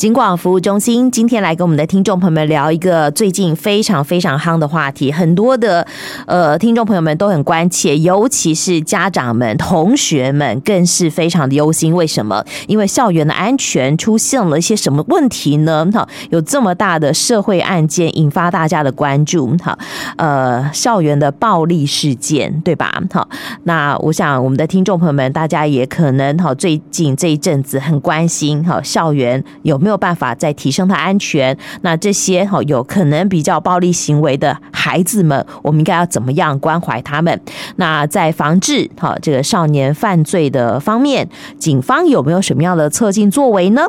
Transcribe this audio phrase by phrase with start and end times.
[0.00, 5.86] 警广服务中心今天来跟我们的听众朋友们聊一个最近非常非常夯的话题，很多的
[6.24, 11.94] 呃听众朋友们都很关切，尤其是家长们、同学们更是非常的忧心。
[11.94, 12.42] 为什么？
[12.66, 15.86] 因为校园的安全出现了一些什么问题呢？
[15.92, 19.54] 好，有这么大的社会案件引发大家的关注。
[19.62, 19.78] 好，
[20.16, 22.90] 呃，校园的暴力事件，对吧？
[23.12, 23.28] 好，
[23.64, 29.89] 那我想我们的听众朋友们，大家也可能哈最近这一阵子很关心，哈校园有没有。
[29.90, 37.40] 没有办法再提升他安全，那这些哈有可能比较暴力行为的孩子们，我们应该要怎么样关怀他们？
[37.74, 43.82] 那在防治哈这个少年犯罪的方面，警方有没有什么样的策进作为呢？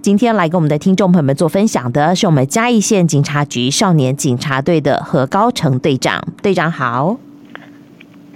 [0.00, 7.27] 今天来跟我们的听众朋友们做分享的是我们嘉义县警察局少年警察队的何高成队长，队长好。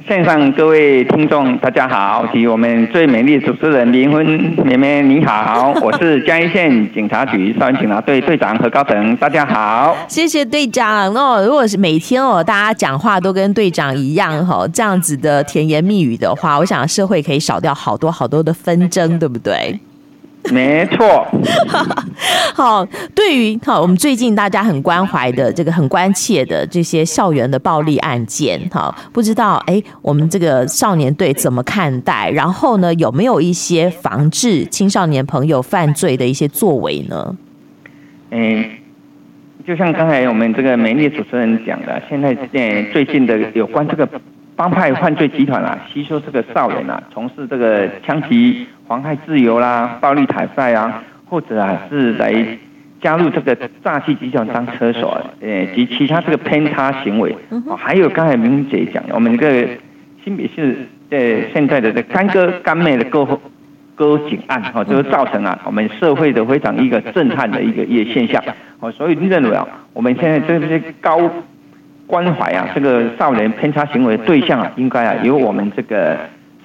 [0.09, 4.27] 线上各位听众，大家好，及我们最美丽主持人林芬
[4.65, 11.43] 妹妹你好，我是嘉义县警察局少年警察队队长何高成，大家好，谢谢队长那。
[11.45, 19.79] 如果是每天哦，大家讲话都跟队长一样哈，这样子的甜言蜜语的话，我想社会可以少掉好多好多的纷争，对不对？
[20.51, 21.27] 没错，
[22.53, 32.29] 好，对于好，我们最近大家很关怀的这个很关切的这些校园的暴力案件，哈，不知道哎，我们这个少年队怎么看待？
[32.31, 37.37] 然后呢，有没有一些防治青少年朋友犯罪的一些作为呢？
[38.31, 38.65] 嗯，
[39.67, 42.35] 就像刚才我们这个美丽主持人讲的，现在
[42.93, 44.09] 最近的有关这个。
[44.55, 52.33] 帮派犯罪集团啊，吸收这个少年啊，从事这个枪击妨害自由啦、暴力讨债啊，或者啊是来
[53.01, 57.35] 加入这个诈欺集团当车手，呃及其他这个偏差行为。
[57.67, 59.69] 哦，还有刚才明姐讲的，我们这个
[60.23, 61.19] 新北市呃
[61.53, 63.27] 现在的这干哥干妹的割
[63.95, 68.43] 割颈案，哦，就造成啊我们社会的非常一个震撼的一个一个现象。
[68.81, 71.19] 哦，所以认为啊，我们现在这些高。
[72.13, 76.15] 关怀啊，这个少年偏差行为对象啊，应该啊由我们这个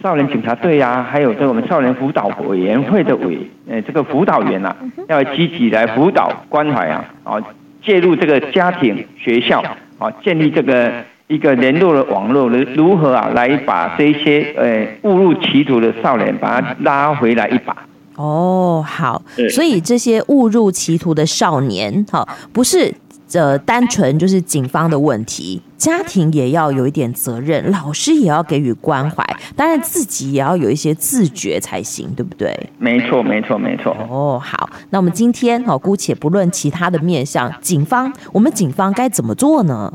[0.03, 4.75] 少年警察队啊，还有这个我们少年辅导委员会的委呃这个辅导员啊，
[5.07, 7.41] 要积极来辅导关怀啊，啊
[7.81, 9.63] 介入这个家庭、学校
[9.97, 10.91] 啊，建立这个
[11.27, 17.73] 一个联络的网络，如如何啊来把这些呃误入歧途的少年，把他拉回来一把。
[18.17, 19.21] 哦，好，
[19.51, 22.93] 所以这些误入歧途的少年，好不是。
[23.27, 29.23] 这单纯就是警方的问题，家庭也要有一点责任，老师也要给予关怀，
[29.55, 32.69] 当然自己也要有一些自觉才行，对不对？
[32.77, 33.95] 没错，没错，没错。
[34.09, 39.93] 哦，好，那我们今天哦，姑且不论其他的面向，警方，我们警方该怎么做呢？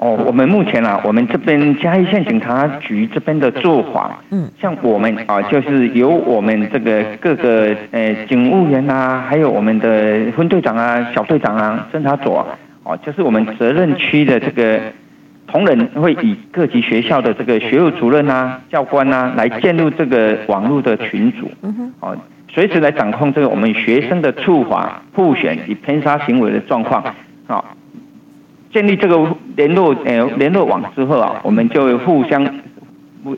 [0.00, 12.46] 哦，我们目前啊，我们这边嘉义县警察局这边的做法，嗯，像我们啊，就是由我们这个各个呃警务员啊，还有我们的分队长啊、小队长啊、侦查组啊，
[12.82, 14.80] 哦，就是我们责任区的这个
[15.46, 22.16] 同仁会以各级学校的这个学务主任啊、教官啊来建入这个网络的群组，嗯哼，哦，
[22.48, 27.14] 随时来掌控这个我们学生的处罚、复选及偏差行为的状况，啊。
[28.72, 32.44] 建立这个联络呃联络网之后啊，我们就互相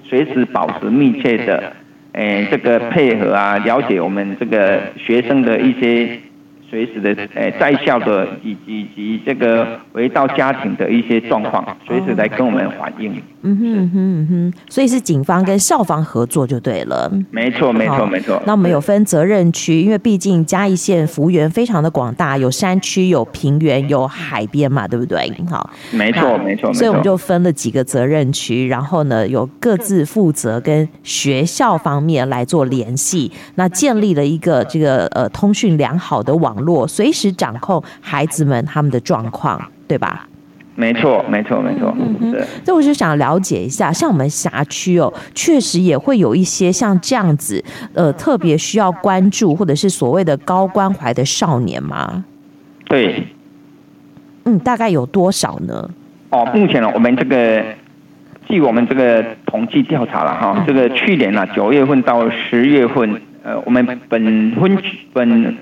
[0.05, 1.73] 随时保持密切的
[2.13, 6.19] 呃这个配合啊，了解我们这个学生的一些。
[6.73, 13.13] 随时的诶在校的以及以及这个回到家庭的一些状况，随时来跟我们反映。
[13.43, 17.11] 嗯哼嗯哼嗯哼，所以是警方跟校方合作就对了。
[17.31, 18.41] 没错没错没错。
[18.47, 25.33] 那我们有分责任区，因为毕竟嘉义县幅员非常的广大，有山区、有平原、有海边嘛，对不对？
[25.51, 26.73] 好，没错没错。
[26.73, 36.87] 所以我们就分了几个责任区，然后呢，有各自负责跟学校方面来做联系，那建立了一个这个呃通讯良好的网络。
[36.87, 40.29] 随时掌控孩子们他们的状况，对吧？
[40.75, 41.95] 没错，没错，没错。
[41.99, 42.33] 嗯嗯。
[42.65, 47.63] 所以我就想了解一下，像我们辖区哦，确实也会有一些像这样子，
[47.93, 52.25] 呃，特别需要关注或者是所谓的高关怀的少年吗？
[52.87, 53.27] 对。
[54.45, 55.91] 嗯，大概有多少呢？
[56.31, 57.63] 哦，目前呢，我们这个
[58.49, 64.21] 据我们这个统计调查了哈，这个去年呢九月份到十月份，呃，我们本
[64.57, 64.79] 分
[65.13, 65.57] 本。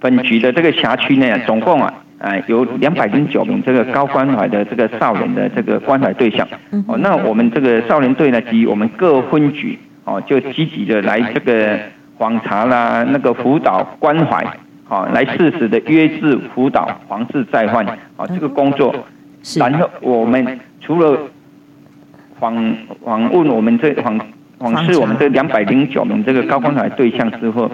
[0.00, 6.46] 本局的这个辖区内，总共啊，呃，有两百零九名这个高关怀的这个少年的这个关怀对象。
[6.86, 11.78] 哦，那我们这个少年队呢，及我们各分局哦，就积极的来这个
[12.18, 14.44] 访查啦，那个辅导关怀，
[14.88, 17.86] 哦，来适时的约制辅导，防治再犯。
[18.16, 18.94] 哦，这个工作。
[19.56, 21.16] 然后我们除了
[22.40, 22.74] 访
[23.04, 24.20] 访问我们这访
[24.58, 27.70] 访视我们这两百零九名这个高关怀对象之后。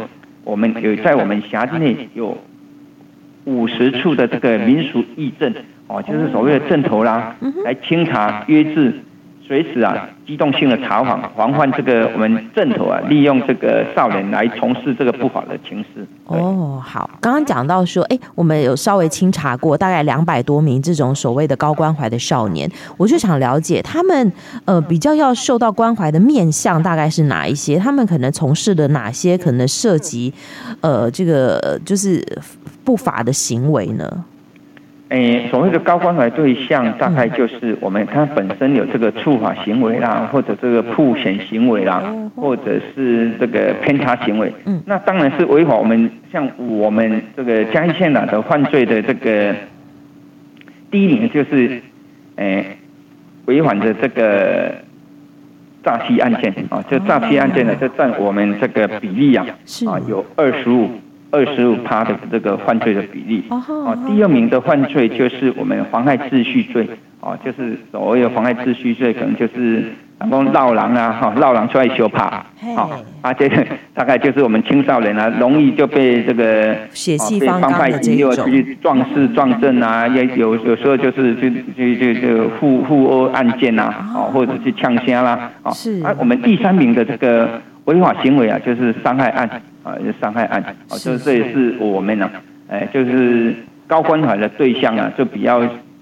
[0.46, 2.37] 我们有在我们辖区内有
[3.44, 5.55] 五十处的这个民俗义阵
[5.87, 8.93] 哦，就是所谓的镇头啦，来清查约制。
[9.46, 16.06] 随时啊，机动性的查访，防范这个我们阵头啊，利用这个少年来从事这个不法的情事。
[16.25, 24.32] 哦，好，刚刚讲到说，哎，我们有稍微清查过，大概两百多名这种所谓的高关怀的少年，我就想了解他们
[24.64, 27.76] 呃比较要受到关怀的面向大概是哪一些？
[27.76, 30.32] 他们可能从事的哪些可能涉及
[30.81, 32.26] 呃这个就是
[32.82, 34.25] 不法的行为呢？
[35.10, 42.02] 诶，所谓的高关怀对象，大概就是我们他本身有这个触法行为啦，或者这个曝险行为啦，
[42.34, 44.50] 或者是这个偏差行为。
[44.64, 45.76] 嗯，那当然是违法。
[45.76, 49.54] 我们像我们这个嘉义县啊的犯罪的这个
[50.90, 51.82] 第一名就是
[52.36, 52.78] 诶
[53.44, 54.74] 违反的这个
[55.84, 59.46] 诈欺案件啊，就诈欺案件呢，就占我们这个比例啊，
[59.86, 60.88] 啊有二十五。
[61.34, 66.88] 二十五趴的这个犯罪的比例，哦，第二名的犯罪就是我们妨害秩序罪，
[67.19, 72.46] 哦，就是所谓的妨害秩序罪，可能就是然后闹狼啊，哈，闹狼出来修怕，
[72.76, 72.88] 好，
[73.20, 89.50] 啊，这个大概就是我们青少年啊，容易就被这个血气方刚的这种去壮士壮阵啊，也有有时候就是就就就就互互殴案件呐，哦，或者是枪杀啦，啊，是，啊，我们第三名的这个违法行为啊，就是伤害案。
[89.84, 92.28] 啊，伤害案，啊，就是这也是我们呢，
[92.69, 93.54] 哎，就是
[93.86, 95.58] 高关怀的对象啊，就比较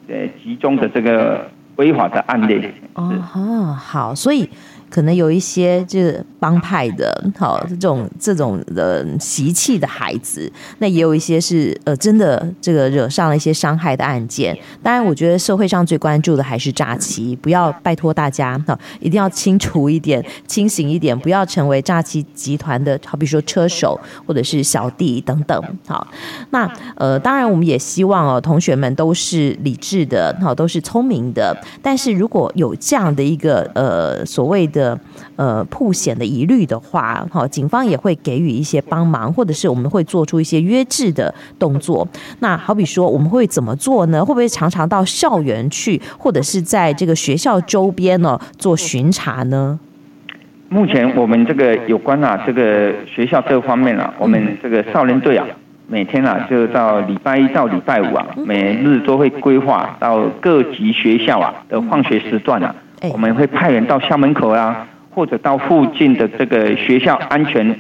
[0.09, 1.47] 呃集中的这个
[1.77, 2.67] 违法的案例。
[2.95, 4.49] 哦，好，所以。
[4.93, 14.55] 可能有一些就是帮派的，好这种这种的习气的孩子，那也有一些是呃真的这个惹上了一些伤害的案件。
[14.83, 25.59] 当然，我觉得社会上最关注的还是诈欺，不要拜托大家哈，一定要清楚一点、清醒一点，不要成为诈欺集团的，好比说车手或者是小弟等等。
[25.87, 26.07] 好，
[26.51, 31.57] 那呃当然我们也希望哦，同学们都是理智的，好都是聪明的。
[31.81, 34.99] 但是如果有这样的一个呃所谓的的
[35.37, 42.07] 呃，曝险的疑虑的话，哈，警方也会给予一些帮忙，或者是我们会做出一些约制的动作。
[42.41, 44.25] 那好比说，我们会怎么做呢？
[44.25, 49.79] 会不会常常到校园去，或者是在这个学校周边呢做巡查呢？
[50.69, 55.47] 目前我们这个有关啊，这个学校这方面啊，我们这个少年队啊，
[55.87, 62.75] 每天啊，就到礼拜一到礼拜五啊，每日都会规划到各级学校啊的放学时段啊。
[63.11, 67.77] 我们会派人到校门口啊，或者到附近的这个学校安全，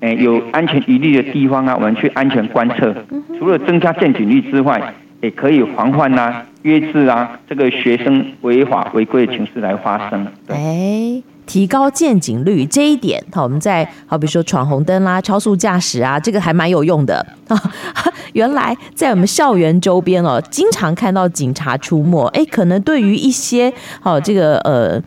[0.00, 2.94] 诶有安全疑虑的地方啊，我们去安全观测。
[3.38, 10.26] 除了增加见警率之外，也可以防范啊、约制啊这个学生违法违规的情势来发生。
[10.48, 17.72] 哎，提高见警率这一点，好，我们在好比说闯红灯啦、超速驾驶啊，这个还蛮有用的啊。
[18.34, 22.26] 原来在我们校园周边哦，经常看到警察出没。
[22.34, 25.00] 哎，可能对于一些好这个呃，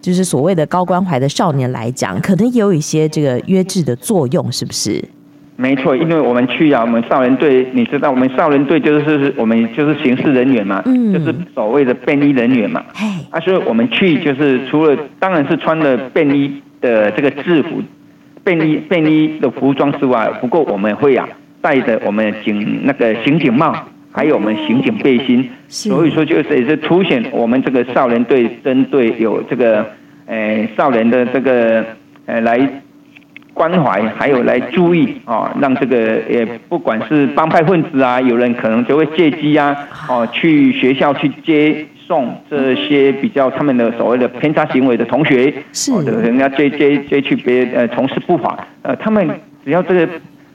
[0.00, 5.04] 就是所谓的高关怀的少年来讲，可能也有一些这个约制的作用，是不是？
[5.62, 12.82] 没错，因为我们去啊，我们少年队，你知道，我们少年队就是我们就是刑事人员嘛，嗯，就是所谓的便衣人员嘛。
[12.92, 17.80] 嘿，啊，所以我们去就是除了当然是穿了便衣的这个制服，
[18.42, 21.28] 便衣便衣的服装之外，不过我们会啊。
[21.64, 23.72] 戴着我们警那个刑警帽，
[24.10, 29.86] 还有我们刑警背心，所以说就是也是凸显我们这个少年队针对有这个
[30.26, 31.84] 呃少年的这个
[32.26, 32.68] 呃来
[33.54, 39.76] 关怀，还有来注意哦，让这个也不管是帮派分子啊，有人可能就会借机啊
[40.08, 45.92] 哦去学校去接送这些比较他们的所谓的偏差行为的同学，是。
[46.04, 49.28] 的，人家接接接去别呃从事不法，呃他们
[49.64, 50.08] 只要这个。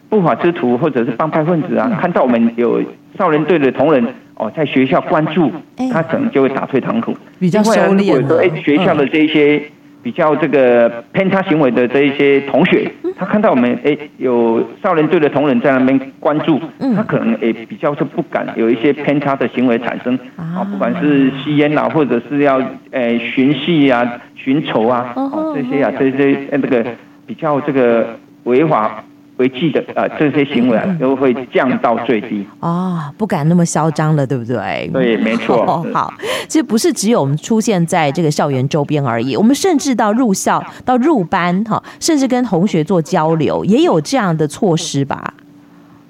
[0.10, 2.82] 不法之徒或者是帮派分子啊，看到我们有
[3.18, 4.01] 少年队的同仁
[4.36, 5.51] 哦，在学校关注，
[5.92, 8.42] 他可能就会打退堂鼓，比较收敛了。
[8.42, 9.62] 哎，学校的这些
[10.04, 16.60] 比较这个偏差行为的这一些同学，他看到我们哎有少年队的同仁在那边关注，
[16.96, 22.62] 他可能也比较是不敢有一些偏差的行为产生啊，不管是吸烟啊，或者是要
[22.92, 25.54] 诶寻衅啊、寻仇啊，哦。
[25.56, 26.86] 这些啊这些那个
[27.25, 29.04] 比较这个违法。
[29.38, 34.89] 违纪的啊，这些行为啊，都会降到最低哦，不敢那么嚣张了，对不对？
[34.91, 35.63] 对，没错。
[35.65, 36.12] 哦， 好，
[36.48, 45.34] 其实不是只有我们出现在这个校园周边而已，我们甚至到入校、到入班，哈，甚至跟同学做交流，也有这样的措施吧？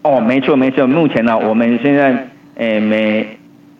[0.03, 0.87] 哦，没错，没错。
[0.87, 3.37] 目前呢，我们现在诶每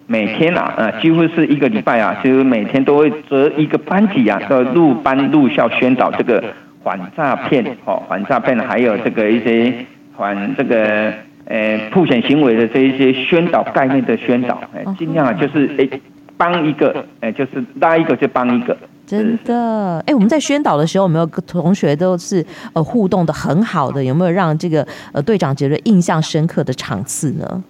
[0.08, 6.44] 每天啊，呃，几乎是一个礼拜啊，就是每天都会择一个班级啊，到入班入校宣导这个。
[6.88, 9.74] 反诈骗哦，反诈骗还有这个一些
[10.18, 11.12] 反这个
[11.44, 16.00] 呃曝险行为的这一些宣导概念的宣导，哎，尽量就是哎
[16.38, 18.78] 帮一个，哎，就是拉一个就帮一个。
[19.06, 24.02] 真的，哎，我们在宣导的时候，有没有同学都是呃互动的很好的？
[24.02, 27.64] 有没有让这个呃队长觉得印象深刻的场次呢？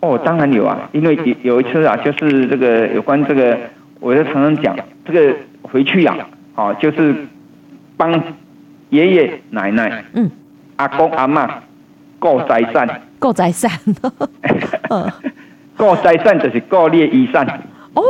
[0.00, 3.58] 哦，当然有啊，因为有有一次啊，就是这个有关这个，
[4.00, 4.74] 我就常常讲
[5.04, 6.16] 这个回去啊，
[6.54, 7.14] 哦，就是
[8.02, 8.20] 帮
[8.90, 10.28] 爷爷奶奶、嗯，
[10.74, 11.62] 阿公阿妈
[12.18, 13.70] 顾财产，顾财产，
[14.90, 15.08] 嗯，
[15.76, 17.46] 顾财产就是顾列遗产
[17.94, 18.02] 哦。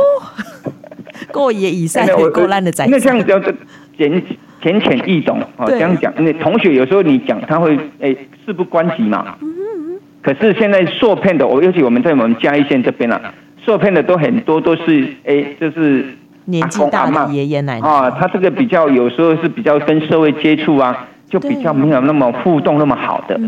[1.31, 3.53] 过夜以上过烂的仔，那这样叫做
[3.95, 4.23] 浅
[4.63, 5.67] 浅浅易懂哦。
[5.67, 9.37] 这样讲，那同学有时候你讲他会哎事不关己嘛。
[9.41, 9.99] 嗯嗯。
[10.23, 13.31] 可是现在受骗的，我尤其我们在我们嘉义县这边啊，
[13.63, 16.05] 受骗的都很多都是哎，就是
[16.45, 21.07] 年纪大的爷爷奶奶啊，他这个比较有时候是比较跟社会接触啊。
[21.29, 23.39] 就比较没有那么互动那么好的，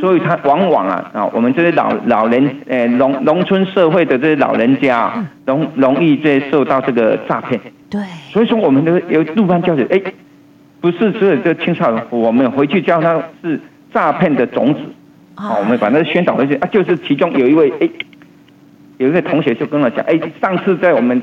[0.00, 7.60] 所以他往往啊啊，我们这些老老人，呃，农农村社会的这些老人家啊，容容易这受到这个诈骗。
[7.90, 10.00] 对，所以说我们的有入班教学，哎，
[10.80, 13.60] 不是只有这青少年，我们回去教他是
[13.92, 14.80] 诈骗的种子。
[15.34, 17.88] 啊，我们把那宣导回去啊，就是其中有一位，哎，
[18.96, 21.20] 有一位同学就跟我讲，哎，上次在我们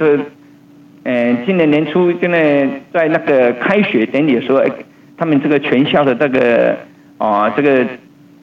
[1.04, 4.70] 的，呃，今年年初，现在在那个开学典礼的时候，哎。
[5.18, 6.76] 他们这个全校的这个
[7.20, 7.86] 啊，这个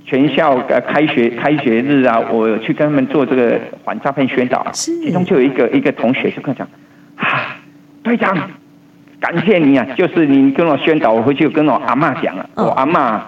[0.04, 6.68] 全校呃开学开学日啊，我去跟他们做这个反诈骗宣导，其中就有一个一个同学就跟我讲，
[7.16, 7.58] 啊，
[8.04, 8.48] 队长，
[9.18, 13.24] 感谢你啊，就是你跟我宣导，我回去跟我阿妈讲了，我阿妈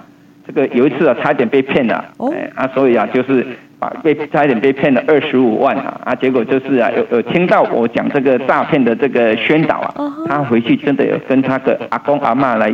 [0.46, 3.44] 这个有一次啊，差点被骗了，哎啊，所以啊，就是
[3.80, 9.92] 啊被差一点被骗了二十五万啊，啊，结果就是啊，有有听到我讲这个诈骗的这个宣导啊，
[10.28, 12.72] 他回去真的有跟他的阿公阿妈来。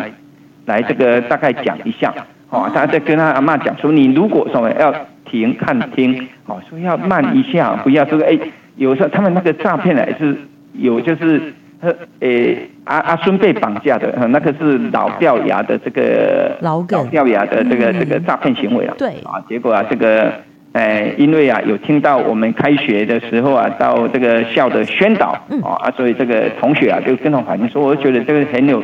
[0.66, 2.12] 来，这个大概讲一下，
[2.50, 4.92] 哦，他在跟他阿妈讲说，你如果说要
[5.24, 8.36] 停看听，哦，说要慢一下，不要说，哎，
[8.74, 10.36] 有时候他们那个诈骗呢是
[10.72, 20.32] 有，就是，呃，诶阿阿孙被绑架的，那个是老掉牙的这个老掉牙的这个这个诈骗行为啊，对，啊，结果啊，这个，
[20.76, 25.28] 哎，因为啊有听到我们开学的时候啊，到这个校的宣导，
[25.62, 28.82] 啊，所以这个同学啊就跟我反映说，我觉得这个很有。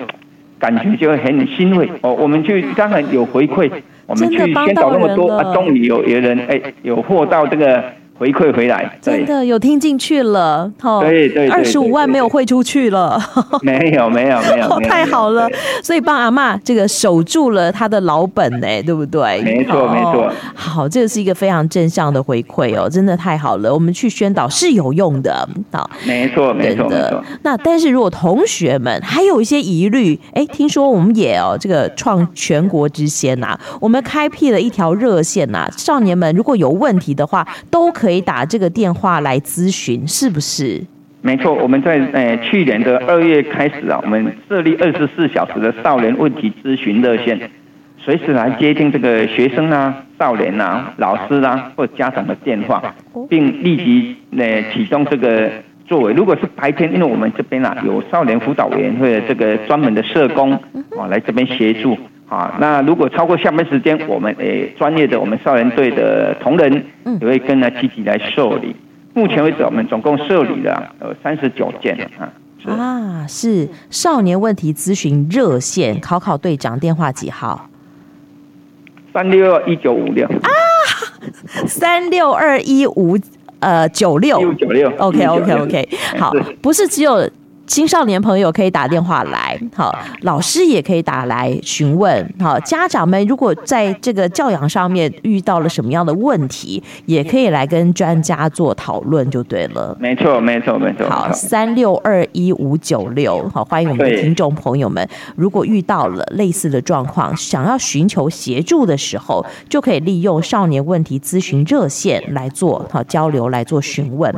[0.63, 3.69] 感觉就很欣慰哦，我们去当然有回馈，
[4.07, 7.83] 我们去宣导那么多啊，终于有有人哎有获到这个。
[8.19, 13.21] 回馈回来，真的有听进去了，哦，对对，二十五万没有汇出去了，
[13.63, 15.49] 没有没有 没有，太好了，
[15.83, 19.43] 所以帮阿妈这个守住了他的老本呢，对不对？
[19.43, 27.25] 没错没错，好，这个是一个非常正向的回馈哦，真的太好了，我们去宣导是有用的，好，没错没错没错。
[27.43, 38.02] 那但是如果同学们还有一些疑虑，哎，听说我们也哦这个创全国之先呐，我们开辟了一条热线呐，少年们如果有问题的话都可以。
[38.03, 40.83] 可以打这个电话来咨询，是不是？
[41.21, 47.49] 没错，我们在呃去年的二月开始啊，我们设立二十四小时的少年问题咨询热线，
[47.99, 52.83] 随时来接听这个学生啊、少年啊、老师啊或家长的电话，
[53.29, 55.49] 并立即呃启动这个
[55.87, 56.13] 作为。
[56.13, 60.51] 如果是白天，因为我们这边啊有少年辅导委员会的这个专门的社工
[60.99, 61.97] 啊来这边协助。
[62.33, 66.83] 啊，那如果超过下班时间，我们诶专业的我们少年队的同仁
[67.21, 68.75] 也会跟来积极来受理。
[69.13, 72.33] 目前为止，我们总共受理了呃三十九件啊。
[72.65, 77.69] 啊，是少年问题咨询热线，考考队长电话几号？
[79.13, 80.49] 三六二一九五六啊，
[81.67, 83.19] 三六二一五
[83.61, 84.91] 呃九六一五九六。
[84.97, 87.29] OK OK OK，好，不是只有。
[87.73, 99.97] 青少年朋友可以打电话来，好，老师也可以打来询问，好，家长们如果在这个教养上面遇到了什么样的问题，也可以来跟专家做讨论，就对了。
[99.99, 101.09] 没错，没错，没错。
[101.09, 114.31] 好，三六二一五九六，好，欢迎我们的听众朋友们，如果遇到了类似的状况，想要寻求协助的时候，就可以利用少年问题咨询热线来做好交流，来做询问。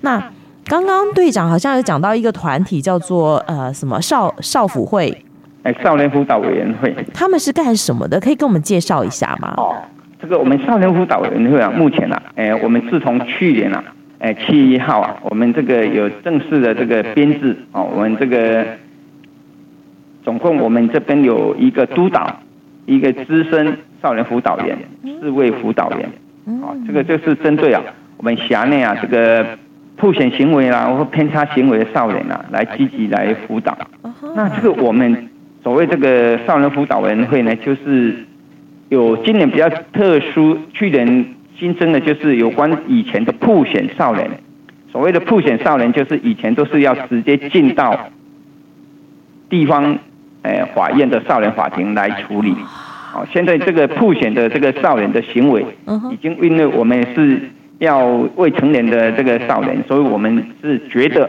[0.00, 0.32] 那。
[0.68, 5.16] 刚刚队长好像有讲到一个团体叫做呃什么少少辅会，
[5.62, 8.20] 哎，少年辅导委员会，他们是干什么的？
[8.20, 9.54] 可以跟我们介绍一下吗？
[9.56, 9.74] 哦，
[10.20, 13.82] 这个我们少年辅导委员会啊，目前啊，哎，我们自从去年啊，
[14.18, 18.66] 哎，七月一号啊，我们这个有正式的这个编制哦，我们这个
[20.22, 22.40] 总共我们这边有一个督导，
[22.84, 24.76] 一个资深少年辅导员，
[25.18, 26.10] 四位辅导员，
[26.60, 27.82] 哦，这个就是针对啊，
[28.18, 29.46] 我们辖内啊这个。
[29.98, 33.76] 曝险行为啦，或偏差行为的少年啊，来积极来辅导。
[34.34, 35.28] 那这个我们
[35.62, 38.14] 所谓这个少年辅导委员会呢，就是
[38.88, 44.30] 有今年比较特殊，去年新增的就是有关以前的破险少年。
[44.90, 48.08] 所谓的破险少年，就是以前都是要直接进到
[49.50, 49.98] 地方
[50.42, 52.54] 诶法院的少年法庭来处理。
[53.10, 55.64] 好，现在这个破险的这个少年的行为，
[56.10, 57.40] 已经因为我们是
[57.78, 58.06] 要
[58.36, 61.28] 未成年的这个少年，所以我们是觉得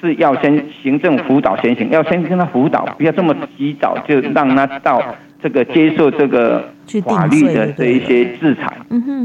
[0.00, 5.02] 是要先行政辅导先行，要先跟他辅导，不要这么及早就让他到
[5.42, 6.68] 这个接受这个
[7.04, 8.76] 法律的这一些制裁、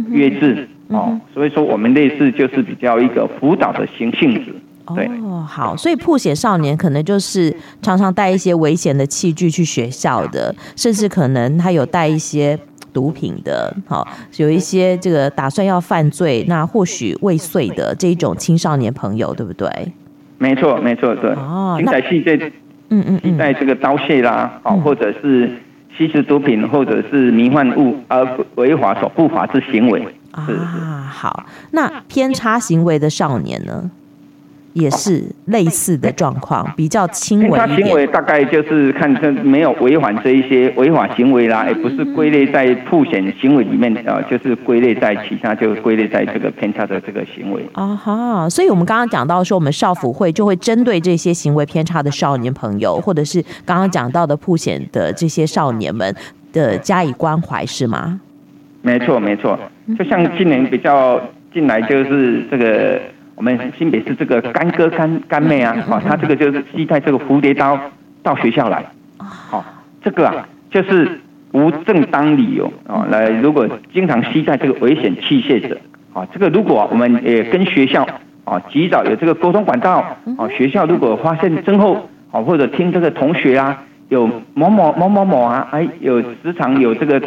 [0.09, 0.67] 约制。
[0.89, 4.53] 哦，所以说我们类似就是比较一个辅导的性性质。
[4.95, 7.51] 对哦，好，所以破险少年可能就是
[7.81, 12.55] 常常带一些危险的器具去学校的，甚至可能他有带一些
[12.95, 19.69] 毒品的，好，有一些这个打算要犯罪，那或许未遂的这一种青少年朋友，对不对？
[20.37, 21.31] 没错，没错，对。
[21.31, 22.37] 哦，那器这，
[22.89, 25.51] 嗯嗯嗯，在这个刀械啦，好，或者是
[25.97, 28.25] 吸食毒品，或者是迷幻物而
[28.55, 30.01] 违法所不法之行为。
[30.31, 33.91] 啊，好，那偏差行为的少年呢？
[34.75, 37.57] 也是类似的状况，比较轻微。
[37.57, 47.65] 他行为大概就是看这没有违反这一些违法行为啦，也不是归类在曝险行为里面啊，就是归类在其他，就归类在这个偏差的这个行为。
[47.71, 56.13] 啊哈，所以我们刚刚讲到说，我们少辅会就会针对这些行为偏差的少年朋友，或者是刚刚讲到的曝险的这些少年们
[56.51, 58.19] 的加以关怀，是吗？
[58.81, 59.57] 没错，没错。
[59.97, 61.17] 就像今年比较
[61.53, 62.99] 进来就是这个。
[63.35, 67.77] 我们新北市这个干哥干干妹啊，啊， 他这个就是携带这个蝴蝶刀
[68.23, 68.85] 到学校来，
[69.17, 69.63] 好，
[70.01, 71.19] 这个啊就是
[71.51, 75.77] 无正当理由啊来，如果经常携带这个危险器械者，
[76.13, 78.07] 啊，这个如果我们也跟学校
[78.45, 79.99] 啊及早有这个沟通管道，
[80.37, 87.21] 啊，学校如果发现之后，啊，或者听这个同学啊有某某某某某啊，哎，有时常有这个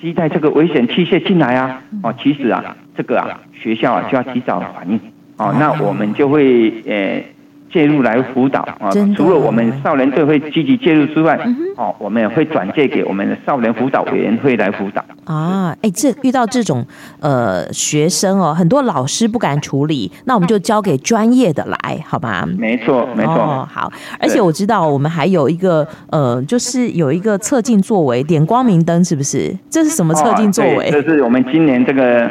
[0.00, 5.00] 携带这个危险器械进来啊，啊，其实啊这个啊学校啊就要及早反应。
[5.40, 7.24] 哦，那我们就会呃
[7.72, 8.90] 介入来辅导啊。
[9.16, 11.40] 除了我们少年队会积极介入之外，
[11.76, 15.02] 哦，我们也会转介给我们的少年辅导委员会来辅导。
[15.24, 16.84] 啊，哎，这遇到这种
[17.20, 22.46] 呃学生哦，很多老师不敢处理，那我们就交给专业的来，好吧？
[22.58, 23.34] 没错，没错。
[23.34, 29.56] 哦，好，而且我知道我们还有一个呃，就是有一个侧进作为，点光明灯，是不是？
[29.70, 30.90] 这是什么侧进作为？
[30.90, 32.28] 这是我们今年这个。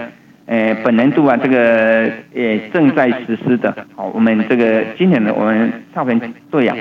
[0.49, 3.71] 呃，本年度啊，这个也正在实施的。
[3.95, 6.75] 好，我们这个今年的我们少年队啊，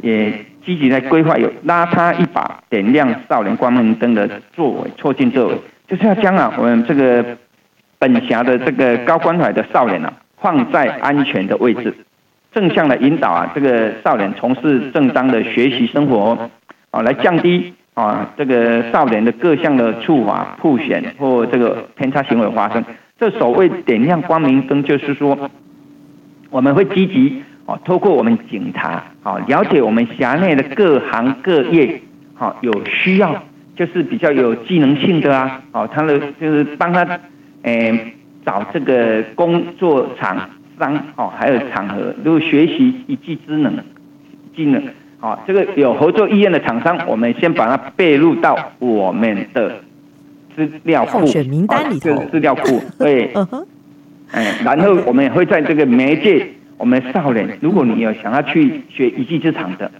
[0.00, 0.32] 也
[0.66, 5.54] 积极在规划有拉他一把点亮少年光明灯的作为，促进作为，
[5.86, 7.24] 就是要将啊我们这个
[8.00, 11.94] 本辖的这个高关怀的少年啊，放在安全的位置，
[12.52, 16.50] 正向的引导啊这个少年从事正当的学习生活，
[16.90, 22.84] 啊，来降低啊这个少年的各项的触法、曝险或这个偏差行为发生。
[23.22, 25.48] 这所谓点亮光明灯，就是说，
[26.50, 32.02] 我们会积极哦，透过我们警察啊，了解我们辖内的各行各业，
[32.34, 33.40] 好有需要，
[33.76, 37.06] 就是比较有技能性的啊，哦，他的就是帮他，
[37.62, 38.12] 诶，
[38.44, 43.72] 找这个工作厂商哦，还有场合，如果学习一技之能，
[44.56, 44.82] 技能，
[45.20, 49.76] 哦，这个有合作意愿的厂商，我们先把它备入到我们的。
[50.54, 53.32] 资料库，选名单里头，资料库，对，
[54.30, 56.46] 哎，然后我们也会在这个媒介，
[56.78, 59.90] 我们少年，如果你有想要去学一技之长的，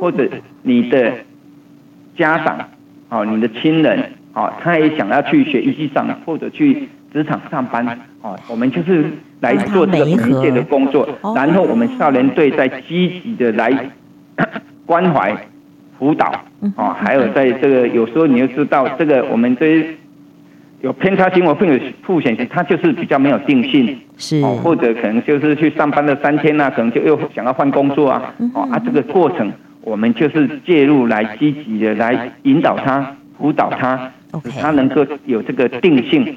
[0.00, 0.28] 或者
[0.62, 1.12] 你的
[2.16, 2.58] 家长，
[3.08, 9.04] 哦，你的亲人，哦，他也想要去学一技长，或者去职场上班，哦，我们就是
[9.40, 13.72] 来做这个媒介的工作，然后我们少年队在积极的来
[14.86, 15.36] 关怀。
[15.98, 16.32] 辅导
[16.76, 19.86] 哦，还有在这个有时候你要知道，这个我们这些
[20.80, 24.40] 有偏差行为或者曝险，他就是比较没有定性，是。
[24.42, 34.10] 哦，或者可能就是去上班了三天呐、啊，可能就又想要换工作啊，哦啊，这个过程我们就是介入来积极的来引导他、辅导他，
[34.44, 36.36] 使他能够有这个定性。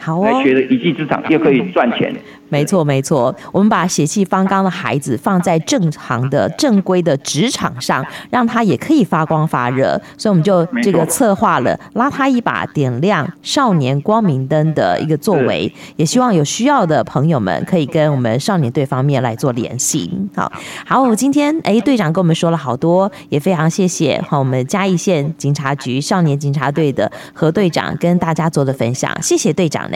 [0.00, 2.12] 好哦，来学的一技之长又可以赚钱。
[2.48, 3.32] 没错，没错。
[3.52, 10.00] 我们把血气方刚的孩子放在正常的、正规的职场上，让他也可以发光发热。
[10.18, 15.72] 所以我们就这个策划了拉他一把，点亮少年光明灯的一个作为。
[15.94, 20.10] 也希望有需要的朋友们可以跟我们少年队方面来做联系。
[20.34, 20.50] 好，
[20.84, 29.16] 好，我今天哎，队长跟我们说了好多，也非常谢谢好我们嘉义县警察局少年警察队的何队长跟大家做的分享。
[29.22, 29.88] 谢谢队长。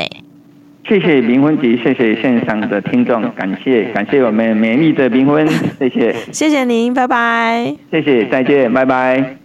[0.86, 9.36] 谢谢明婚姐，谢谢线上的听众，感谢感谢我们美丽的明婚，谢谢，谢谢您，拜拜，谢谢，再见，拜拜。